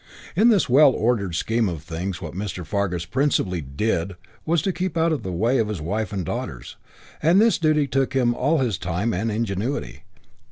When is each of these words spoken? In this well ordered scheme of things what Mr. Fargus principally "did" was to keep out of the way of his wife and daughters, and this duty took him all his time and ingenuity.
In 0.35 0.49
this 0.49 0.67
well 0.67 0.89
ordered 0.93 1.35
scheme 1.35 1.69
of 1.69 1.83
things 1.83 2.19
what 2.23 2.33
Mr. 2.33 2.65
Fargus 2.65 3.05
principally 3.05 3.61
"did" 3.61 4.15
was 4.47 4.63
to 4.63 4.73
keep 4.73 4.97
out 4.97 5.11
of 5.13 5.21
the 5.21 5.31
way 5.31 5.59
of 5.59 5.67
his 5.67 5.79
wife 5.79 6.11
and 6.11 6.25
daughters, 6.25 6.75
and 7.21 7.39
this 7.39 7.59
duty 7.59 7.85
took 7.85 8.15
him 8.15 8.33
all 8.33 8.57
his 8.57 8.79
time 8.79 9.13
and 9.13 9.31
ingenuity. 9.31 10.01